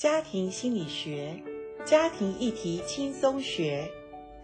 [0.00, 1.42] 家庭心理学，
[1.84, 3.90] 家庭议题轻松学。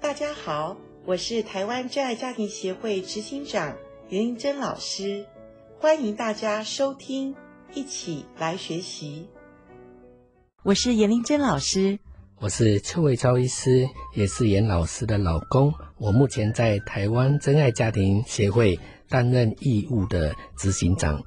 [0.03, 3.75] 大家好，我是台湾真爱家庭协会执行长
[4.11, 5.25] 严玲珍老师，
[5.79, 7.35] 欢迎大家收听，
[7.73, 9.31] 一起来学习。
[10.63, 11.99] 我是严玲珍老师，
[12.39, 15.73] 我是邱伟超医师，也是严老师的老公。
[15.97, 18.79] 我目前在台湾真爱家庭协会
[19.09, 21.19] 担任义务的执行长。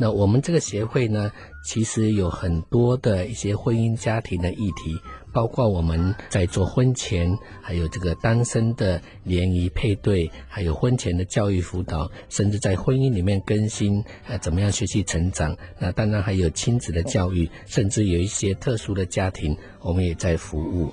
[0.00, 1.30] 那我们这个协会呢，
[1.62, 4.98] 其实有很多的一些婚姻家庭的议题，
[5.30, 15.54] 包括我们在做婚前，还有这个单身的联谊配对，还有婚前的教育辅导，甚至在婚姻里面更新，呃，怎么样学习成长。
[15.78, 20.90] 那当然还有亲子的教育，甚至有一些特殊的家庭，我们也在服务。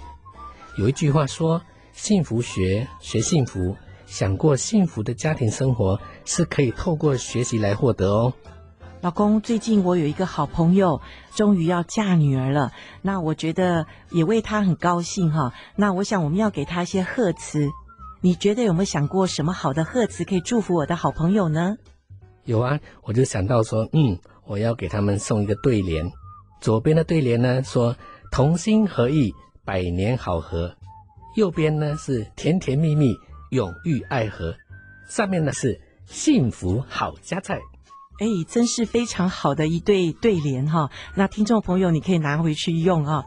[0.78, 1.62] 有一句话说
[1.96, 3.74] ：“幸福学，学幸福，
[4.06, 8.34] 想过幸福的家庭生活，是可以透过学习来获得哦。”
[9.08, 11.00] 老公，最近我有一个好朋友，
[11.34, 12.74] 终于要嫁女儿了。
[13.02, 15.54] 那我觉得也为她很高兴哈。
[15.78, 17.70] 那我想我们要给她一些贺词，
[18.20, 21.78] 你觉得有没有想过什么好的贺词可以祝福我的好朋友呢？
[22.44, 26.12] 有啊，我就想到说，嗯，我要给他们送一个对联。
[26.60, 27.96] 左边的对联呢说
[28.30, 30.76] “同心合意，百年好合”，
[31.38, 33.16] 右边呢是“甜甜蜜蜜，
[33.52, 34.54] 永浴爱河”，
[35.08, 37.58] 上面呢是“幸福好家菜”。
[38.20, 40.90] 哎，真是非常好的一对对联哈！
[41.14, 43.24] 那听众朋友，你可以拿回去用啊。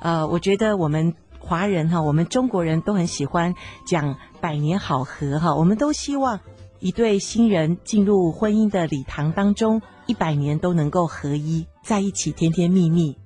[0.00, 3.54] 呃，我觉得我们华人哈，我们中国人都很喜欢
[3.86, 5.54] 讲百年好合哈。
[5.54, 6.40] 我们都希望
[6.80, 13.16] 一对新人进入婚姻的礼堂当中，一百年都能够合一在一起，甜甜蜜蜜。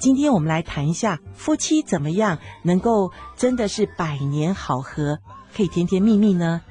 [0.00, 5.18] 今天我们来谈一下夫妻怎么样能够真的是百年好合，
[5.54, 6.62] 可以甜甜蜜蜜呢？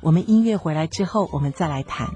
[0.00, 2.08] 我们音乐回来之后，我们再来谈。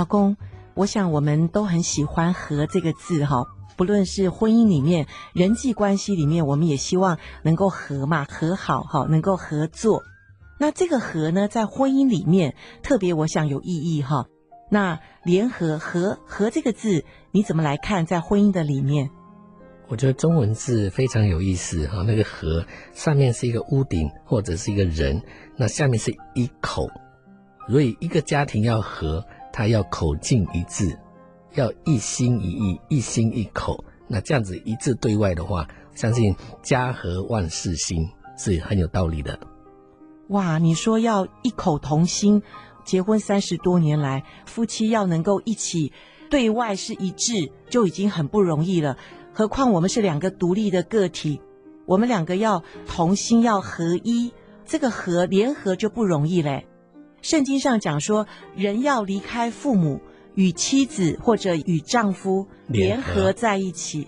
[0.00, 0.38] 老公，
[0.72, 3.44] 我想我们都很喜欢“和”这个字哈，
[3.76, 10.02] 不论是婚姻里面、人际关系里面，我们也希望能够和嘛，和好哈，能够合作。
[10.58, 14.24] 那这个“和”呢，在婚姻里面特别，我想有意义哈。
[14.70, 19.10] 那联合“和”“和”这个字，你怎么来看在婚姻的里面？
[19.88, 25.22] 我觉得中文字非常有意思哈，那个“和”上面是一个屋顶或者是一个人，
[25.58, 26.88] 那下面是一口，
[27.68, 29.22] 所以一个家庭要和。
[29.52, 30.98] 他要口径一致，
[31.54, 33.84] 要一心一意、一心一口。
[34.06, 39.38] 那这样子一致对外的话，相信家和万事兴是很有道理的。
[40.28, 42.42] 哇，你说要异口同心，
[42.84, 45.92] 结婚三十多年来，夫妻要能够一起
[46.28, 48.96] 对外是一致，就已经很不容易了。
[49.32, 51.40] 何况我们是两个独立的个体，
[51.86, 54.32] 我们两个要同心，要合一，
[54.64, 56.66] 这个合联合就不容易嘞。
[57.22, 58.26] 圣经上讲说，
[58.56, 60.00] 人要离开父母，
[60.34, 64.06] 与妻子或者与丈夫联合在一起。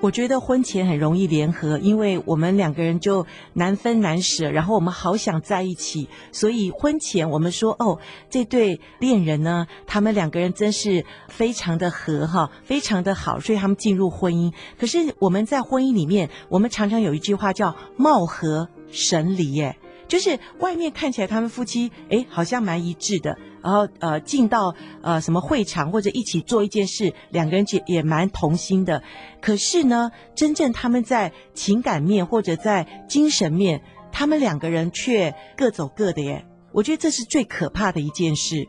[0.00, 7.98] 我觉得婚前很容易联合，因为我们两个人就难分难舍，然后我们好想在一起，所以婚前我们说，哦，
[8.30, 14.52] 这对恋人呢，他们两个人真是非常的合哈，非常的好，所以他们进入婚姻。
[14.78, 19.76] 可是我们在婚姻里面，我们常常有一句话叫貌合神离，耶。
[20.08, 29.02] 就是外面看起来他们夫妻诶好像蛮一致的，然后呃进到呃什么会场或者一起做一件事，两个人也也蛮同心的。
[29.40, 36.44] 可是呢，真正他们在情感面或者在精神面，他们两个人却各走各的耶。
[36.72, 38.66] 我觉得这是最可怕的一件事。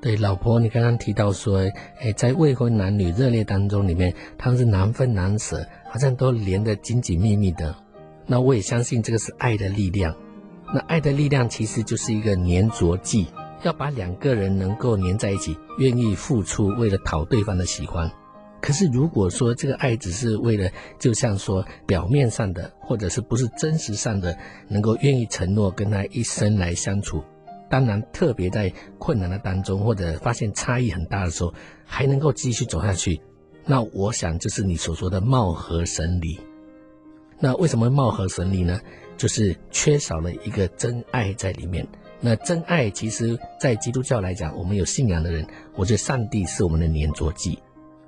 [0.00, 1.58] 对，老婆，你刚刚提到说，
[2.00, 7.74] 诶在未婚男女热恋当中里面，他们是难分难舍，好像都连得紧紧密密的。
[8.26, 10.14] 那我也相信这个是爱的力量。
[10.76, 13.28] 那爱的力量其实就是一个粘着剂，
[13.62, 18.12] 要把两个人能够粘在一起，愿意付出，为了讨对方的喜欢。
[18.60, 24.36] 可是如果说这个爱只是为了，就像说表面上的，或者是不是真实上的，
[24.68, 27.24] 能够愿意承诺跟他一生来相处，
[27.70, 31.54] 当然特别在困难的当中，或者发现差异很大的时候，
[31.86, 33.18] 还能够继续走下去，
[33.64, 36.38] 那我想就是你所说的貌合神离。
[37.38, 38.80] 那为什么貌合神离呢？
[39.16, 41.86] 就是缺少了一个真爱在里面。
[42.20, 47.58] 那真爱其实，在基督教来讲，我们有信仰的人，我觉得上帝是我们的粘着剂。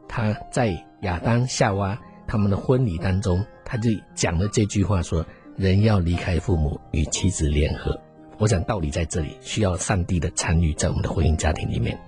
[0.06, 5.24] 他在亚当夏娃他们的婚礼当中，他就讲了这句话说
[5.56, 7.98] ：“人要离开父母，与妻子联合。”
[8.38, 11.98] 我想道理在这里，需要上帝的参与在我们的婚姻家庭里面。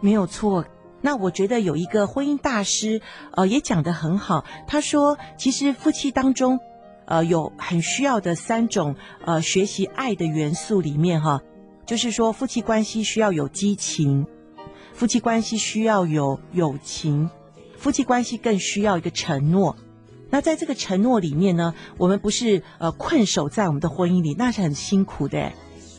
[0.00, 0.64] 没有错，
[1.02, 3.00] 那我觉得有一个婚姻大师，
[3.32, 4.44] 呃，也讲得很好。
[4.66, 6.60] 他说，其实夫妻当中，
[7.06, 8.94] 呃，有很需要的三种，
[9.24, 11.40] 呃，学习爱的元素里面，哈，
[11.86, 14.26] 就是说夫妻关系需要有激情，
[14.92, 17.30] 夫妻关系需要有友情，
[17.78, 19.76] 夫妻关系更需要一个承诺。
[20.28, 25.50] 那在这个承诺里面呢，我们不是呃困守在我们的婚姻里，那是很辛苦的。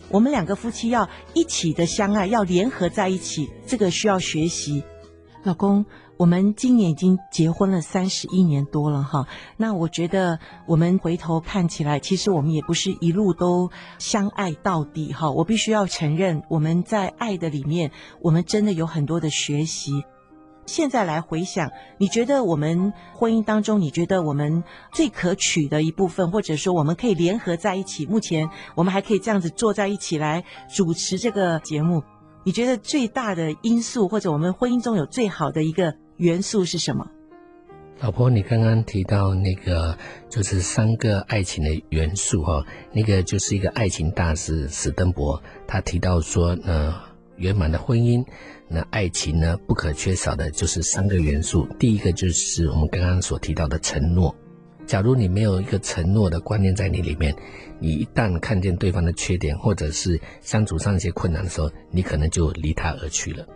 [0.10, 4.84] 我们两个夫妻要一起的相爱，要联合在一起，这个需要学习。
[5.44, 5.86] 老公，
[6.18, 9.28] 我们今年已经结婚了三十一年多了哈。
[9.58, 15.32] 那我觉得我们回头看起来，其实我们也不是一路都相爱到底哈。
[15.32, 17.92] 我必须要承认，我们在爱的里面，
[18.22, 20.04] 我们真的有很多的学习。
[20.68, 24.64] 现在来回想，你觉得我们婚姻当中，你觉得我们
[24.94, 32.04] 最可取的一部分，或者说我们可以联合在一起，目前我们还可以这样子坐在一起来主持这个节目，
[32.44, 37.08] 你觉得最大的因素，或者我们婚姻中有最好的一个元素是什么？
[38.00, 39.96] 老婆，你刚刚提到那个
[40.28, 46.96] 就是三个爱情的元素哈，那个就是一个爱情大师史登伯，他提到说，呃，
[47.36, 48.26] 圆满的婚姻。
[48.68, 51.68] 那爱情呢，不可缺少的就是三个元素。
[51.78, 54.34] 第一个就是我们刚刚所提到的承诺。
[54.92, 57.34] 假如你没有一个承诺的观念在你里面，
[57.80, 63.48] 你一旦看见对方的缺点，或者是相处上一些困难的时候，你可能就离他而去了。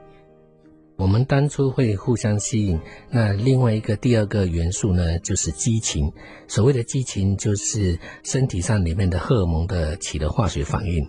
[0.95, 2.79] 我们当初会互相吸引。
[3.11, 6.09] 那另外一个第二个元素呢，就是激情。
[6.47, 11.05] 所谓的激情，就是身体上里面的荷尔蒙的起的化学反应。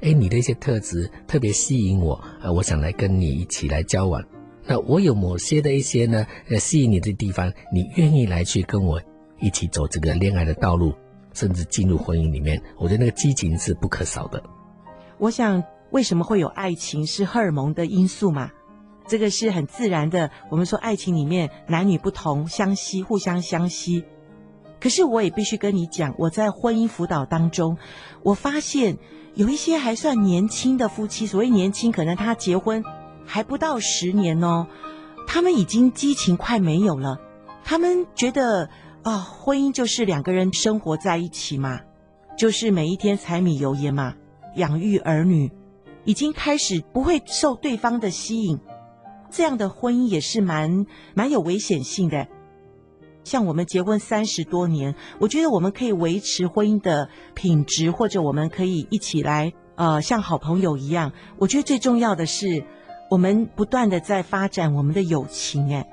[0.00, 4.24] 哎，你的一些特质特别吸引我，呃，我想来跟你一起来交往。
[4.66, 9.00] 那我有某些的一些呢，呃，吸引你的地方，你愿意来去跟我
[9.42, 10.94] 一起走这个恋爱的道路，
[11.34, 14.42] 甚至进入婚姻里面，我觉得那个激情是不可少的。
[15.18, 18.50] 我想，为什么会有爱情，是荷尔蒙的因素嘛？
[19.06, 20.30] 这个是很自然的。
[20.50, 24.04] 我们说爱情里面男女不同，相吸，互相相吸。
[24.80, 27.76] 可是我也必须跟你讲，我在婚姻辅导当中，
[28.22, 28.96] 我发现。
[29.34, 32.84] 有一些还算年轻的夫妻，所谓年轻，可能他结婚
[33.24, 34.66] 还不到十年哦，
[35.26, 37.18] 他们已经激情快没有了。
[37.64, 38.68] 他们觉得
[39.02, 41.80] 啊、婚姻就是两个人生活在一起嘛，
[42.36, 44.14] 就是每一天柴米油盐嘛，
[44.54, 45.50] 养育儿女，
[46.04, 48.58] 已经开始不会受对方的吸引。
[49.28, 52.28] 这样的婚姻也是蛮蛮有危险性的。
[53.24, 61.12] 像我们结婚三十多年，我觉得我们可以维持婚姻的品质，或者我们可以一起来，呃，像好朋友一样。
[61.38, 62.64] 我觉得最重要的是，
[63.10, 65.72] 我们不断的在发展我们的友情。
[65.72, 65.88] 哎，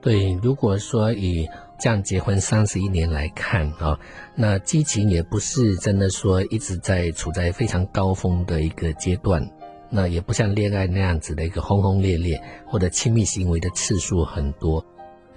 [0.00, 3.98] 对，如果说以这样结婚三十一年来看啊、
[4.34, 9.48] 那激情也不是真的说一直在处在非常高峰的一个阶段，
[9.90, 14.84] 那也不像恋爱那样子的一个轰轰烈烈，或者亲密行为的次数很多。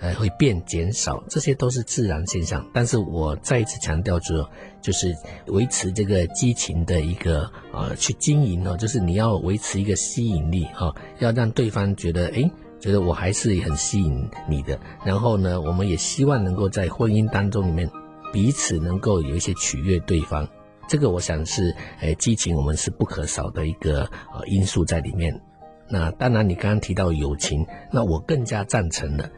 [0.04, 2.68] 呃，会变减少，这些都是自然现象。
[2.74, 4.50] 但是我再一次强调说，
[4.82, 5.16] 就是
[5.46, 12.52] 维持这个激情的一个呃，去经营哦，就是你要维持一个吸引力哈、哦，要让对方觉得诶，
[12.82, 14.78] 觉得我还是很吸引你的。
[15.06, 17.90] 然后呢，我们也希望能够在婚姻当中里面
[18.34, 20.46] 彼此能够有一些取悦对方。
[20.88, 24.02] 这个我想是诶，激情我们是不可少的一个
[24.34, 25.40] 呃因素在里面。
[25.88, 29.30] 那当然，你刚刚提到友情，那我更加赞成了。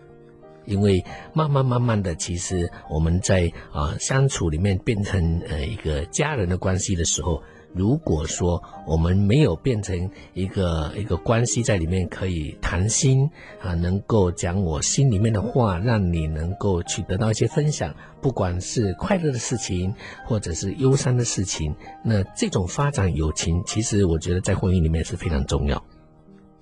[0.66, 7.42] 因为慢慢慢慢的，其实我们在啊、相处里面变成呃一个家人的关系的时候，
[7.74, 13.30] 如果说我们没有变成一个一个关系在里面可以谈心
[13.62, 19.94] 啊，能够讲我心里面的话，让你能够去得到一些分享，不管是快乐的事情
[20.26, 25.84] 或者是忧伤的事情，那这种发展友情，其实我觉得在婚姻里面是非常重要。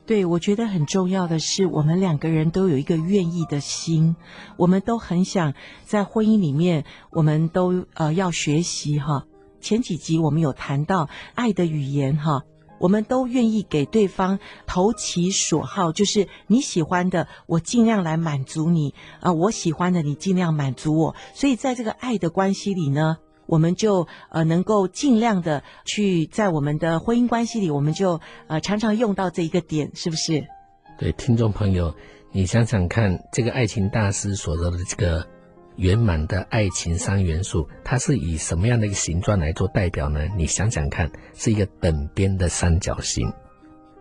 [0.06, 4.16] 对，我觉得很重要的是，我们两个人都有一个愿意的心，
[4.58, 5.54] 我们都很想
[5.86, 9.26] 在婚姻里面，我们都呃要学习哈。
[9.62, 12.44] 前几集我们有谈到爱的语言哈，
[12.80, 21.16] 我们都愿意给对方投其所好，就是你喜欢的，我尽量来满足你啊；我喜欢的，你尽量满足我。
[21.34, 23.18] 所以在这个爱的关系里呢。
[23.52, 30.48] 我们就呃能够尽量的去在我们的婚姻关系里，我们就呃常常用到这一个点，是不是？
[30.98, 31.94] 对，听众朋友，
[32.32, 35.28] 你想想看，这个爱情大师所说的这个
[35.76, 40.30] 圆满的爱情三元素，它是以什么样的一个形状来做代表呢？
[40.38, 43.30] 你想想看，是一个等边的三角形。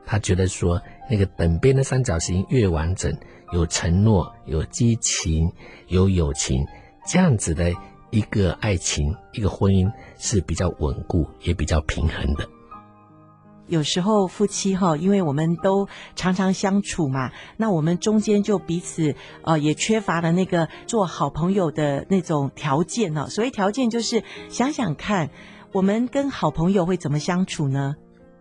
[0.07, 0.81] 他觉得说，
[1.11, 3.13] 那个等边的三角形越完整，
[3.53, 5.53] 有承诺、有激情、
[5.89, 6.65] 有友情，
[7.05, 7.75] 这样子的。
[8.11, 12.49] 一个爱情，一个婚姻是比较稳固，也比较平衡的。
[13.69, 15.87] 有时候夫妻哈，因为我们都
[16.17, 23.29] 常常相处嘛，那我们中间就彼此呃也缺乏了那个做好朋友的那种条件呢。
[23.31, 25.31] 所谓条件就是想想看，
[25.71, 27.95] 我们跟好朋友会怎么相处呢？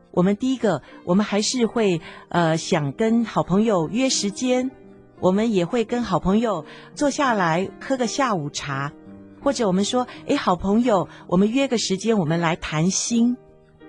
[0.09, 4.71] 我们第一个，我们还是会呃想跟好朋友约时间，
[5.19, 8.91] 我们也会跟好朋友坐下来喝个下午茶，
[9.41, 13.37] 或者我们说，诶，好朋友，我们约个时间，我们来谈心。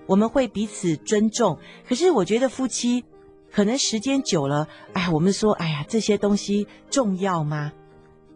[0.06, 3.04] 我们会彼此尊重，可是我觉得夫妻
[3.52, 7.70] 可能时间久了，哎，我们说，哎呀，这些东西重要吗？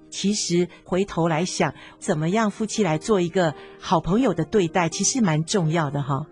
[0.09, 6.25] 其实回头来想，怎么样夫妻来做一个好朋友的对待，其实蛮重要的哈。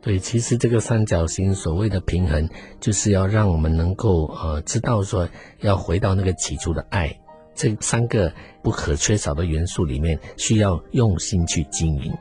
[0.00, 2.48] 对，其实这个三角形所谓的平衡，
[2.78, 5.28] 就是要让我们能够呃知道说，
[5.62, 7.18] 要回到那个起初的爱，
[7.58, 12.16] 这三个不可缺少的元素里面，需要用心去经营。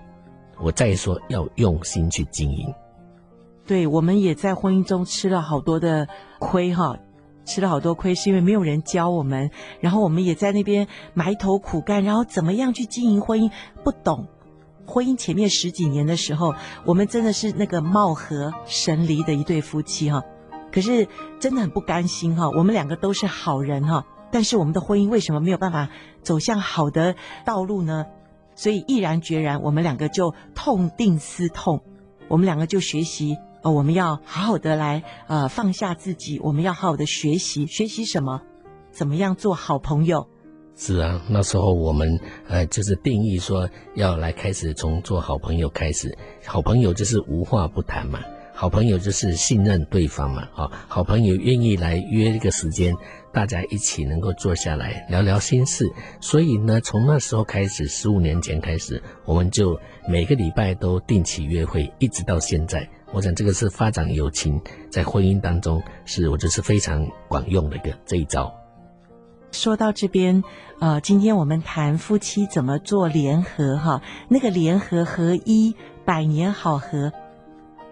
[0.59, 2.73] 我再说，要用心去经营。
[3.67, 6.07] 对，我们也在婚姻中吃了好多的
[6.39, 6.97] 亏哈，
[7.45, 13.51] 吃了好多亏，是因为没有人教我们，然后我们也在那边埋头苦干，然后怎么样去经营婚姻，
[13.83, 14.27] 不懂。
[14.87, 20.23] 婚姻前面十几年的时候，我们真的是那个貌合神离的一对夫妻哈，
[20.71, 21.07] 可是
[21.39, 22.49] 真的很不甘心哈。
[22.49, 25.89] 我们两个都是好人哈，但是我们的婚姻为什么没有办法
[26.21, 27.15] 走向好的
[27.45, 28.05] 道路呢？
[28.55, 31.81] 所以毅然决然，我们两个就痛定思痛，
[32.27, 38.41] 我们两个就学习呃，我们要好好的来呃放下自己，我们要好好的学习，学习什么？
[38.91, 40.27] 怎么样做好朋友？
[40.75, 48.19] 是啊，那时候我们呃就是定义说要来开始从做好朋友开始，好朋友就是无话不谈嘛。
[48.59, 52.91] 好朋友就是信任对方嘛，啊，好朋友愿意来约一个时间，
[53.31, 55.87] 大家一起能够坐下来聊聊心事。
[56.19, 62.89] 所以呢，从那时候开始，十五年前开始，我们就每个礼拜都定期约会，一直到现在。
[63.13, 64.59] 我想这个是发展友情
[64.89, 68.51] 在婚姻当中是我觉得是非常管用的一个这一招。
[69.51, 70.43] 说到这边，
[70.79, 77.13] 呃，今天我们谈夫妻怎么做联合哈，那个联合合一，百年好合。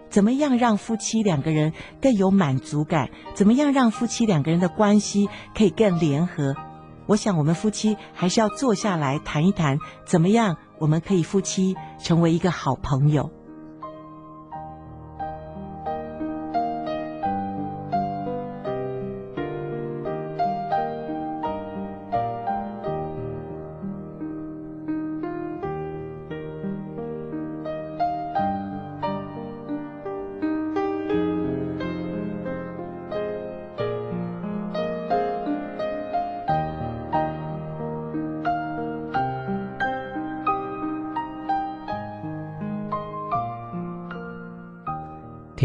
[0.08, 3.10] 怎么样让夫妻两个人更有满足感？
[3.34, 6.54] 怎么样让夫妻两个人的关系可以更联合？
[7.06, 13.30] 我想我们夫妻还是要坐下来谈一谈，怎么样我们可以夫妻成为一个好朋友。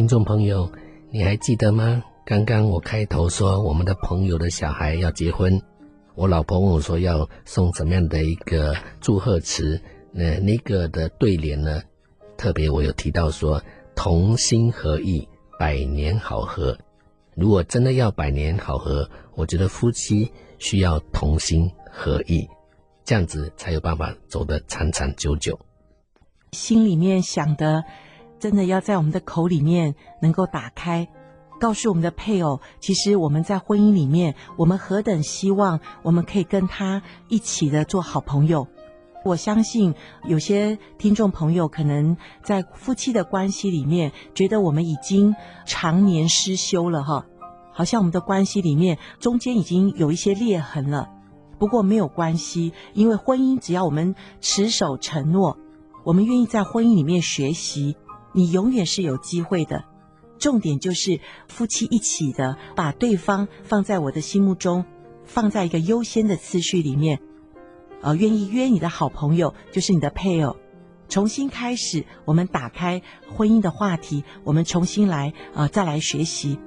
[0.01, 0.71] 听众朋友，
[1.11, 2.03] 你还记得吗？
[2.25, 5.61] 刚刚我开头说我们的朋友的小孩要结婚，
[6.15, 9.79] 我老婆问我说要送什么样的一个祝贺词？
[10.11, 11.83] 那那个的对联呢？
[12.35, 13.61] 特别我有提到说
[13.93, 15.27] 同心合意，
[15.59, 16.75] 百年好合。
[17.35, 22.47] 如果真的要百年好合，我觉得夫妻需要同心合意，
[23.05, 25.59] 这样子才有办法走得长长久久。
[26.53, 27.83] 心里面想的。
[28.41, 31.07] 真的要在我们的口里面能够打开，
[31.59, 38.67] 告诉我们的配偶，其实我们在婚姻里面，我们何等希望我们可以跟他一起的做好朋友。
[39.23, 39.93] 我相信
[40.25, 45.35] 有些听众朋友可能在夫妻的关系里面，觉得我们已经
[45.67, 47.27] 常年失修了哈，
[47.71, 51.11] 好像我们的关系里面中间已经有一些裂痕了。
[51.59, 55.59] 不过没有关系，因为婚姻只要我们持守承诺，
[56.03, 57.95] 我们愿意在婚姻里面学习。
[58.33, 59.83] 你永远是有机会的，
[60.39, 64.85] 重点就是夫妻一起的，把对方放在我的心目中，
[65.25, 67.19] 放在一个优先的次序里面，
[68.01, 70.57] 呃，愿意约你的好朋友就是你的配偶，
[71.09, 76.57] 重新开始，我们打开婚姻的话题，我们重新来，呃，再来学习。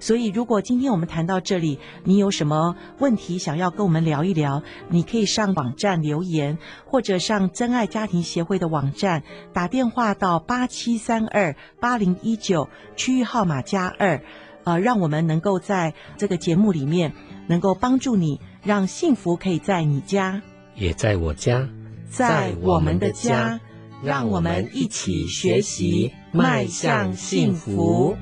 [0.00, 14.22] 所以，如果今天我们谈到这里，你有什么问题想要跟我们聊一聊，你可以上网站留言，或者上真爱家庭协会的网站打电话到八七三二八零一九区域号码加二，
[14.64, 17.12] 呃，让我们能够在这个节目里面
[17.48, 20.42] 能够帮助你，让幸福可以在你家，
[20.76, 21.68] 也在我家，
[22.08, 23.60] 在我们的家，
[24.02, 28.16] 让我们一起学习，迈向幸福。